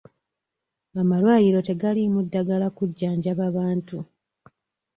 Amalwaliro 1.01 1.59
tegaliimu 1.67 2.19
ddagala 2.25 2.67
kujjanjaba 2.77 3.45
bantu. 3.57 3.97